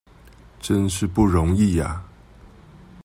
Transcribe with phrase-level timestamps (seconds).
[0.59, 2.03] 真是不容易啊！